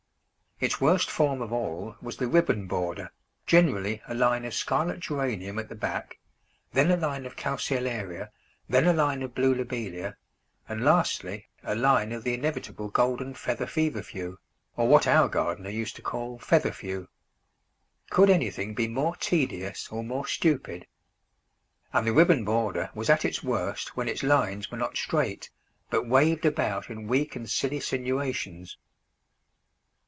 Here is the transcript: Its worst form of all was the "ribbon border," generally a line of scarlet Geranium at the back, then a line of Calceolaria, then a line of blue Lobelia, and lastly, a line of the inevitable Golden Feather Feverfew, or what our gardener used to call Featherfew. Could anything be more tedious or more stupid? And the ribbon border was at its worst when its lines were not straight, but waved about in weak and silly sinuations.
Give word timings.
Its 0.63 0.79
worst 0.79 1.09
form 1.09 1.41
of 1.41 1.51
all 1.51 1.95
was 2.03 2.17
the 2.17 2.27
"ribbon 2.27 2.67
border," 2.67 3.11
generally 3.47 3.99
a 4.07 4.13
line 4.13 4.45
of 4.45 4.53
scarlet 4.53 4.99
Geranium 4.99 5.57
at 5.57 5.69
the 5.69 5.73
back, 5.73 6.19
then 6.71 6.91
a 6.91 6.97
line 6.97 7.25
of 7.25 7.35
Calceolaria, 7.35 8.29
then 8.69 8.85
a 8.85 8.93
line 8.93 9.23
of 9.23 9.33
blue 9.33 9.55
Lobelia, 9.55 10.15
and 10.69 10.85
lastly, 10.85 11.47
a 11.63 11.73
line 11.73 12.11
of 12.11 12.23
the 12.23 12.35
inevitable 12.35 12.89
Golden 12.89 13.33
Feather 13.33 13.65
Feverfew, 13.65 14.37
or 14.77 14.87
what 14.87 15.07
our 15.07 15.27
gardener 15.27 15.71
used 15.71 15.95
to 15.95 16.03
call 16.03 16.37
Featherfew. 16.37 17.07
Could 18.11 18.29
anything 18.29 18.75
be 18.75 18.87
more 18.87 19.15
tedious 19.15 19.87
or 19.89 20.03
more 20.03 20.27
stupid? 20.27 20.85
And 21.91 22.05
the 22.05 22.13
ribbon 22.13 22.45
border 22.45 22.91
was 22.93 23.09
at 23.09 23.25
its 23.25 23.41
worst 23.43 23.97
when 23.97 24.07
its 24.07 24.21
lines 24.21 24.69
were 24.69 24.77
not 24.77 24.95
straight, 24.95 25.49
but 25.89 26.07
waved 26.07 26.45
about 26.45 26.87
in 26.91 27.07
weak 27.07 27.35
and 27.35 27.49
silly 27.49 27.79
sinuations. 27.79 28.77